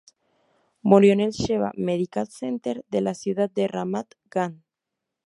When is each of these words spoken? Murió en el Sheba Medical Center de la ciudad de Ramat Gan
Murió 0.81 1.13
en 1.13 1.19
el 1.19 1.29
Sheba 1.29 1.73
Medical 1.75 2.27
Center 2.27 2.83
de 2.89 3.01
la 3.01 3.13
ciudad 3.13 3.51
de 3.51 3.67
Ramat 3.67 4.09
Gan 4.31 4.63